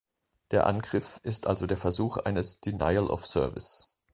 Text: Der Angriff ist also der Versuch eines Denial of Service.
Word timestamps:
Der 0.49 0.65
Angriff 0.65 1.19
ist 1.21 1.45
also 1.45 1.67
der 1.67 1.77
Versuch 1.77 2.17
eines 2.17 2.59
Denial 2.59 3.05
of 3.11 3.27
Service. 3.27 3.99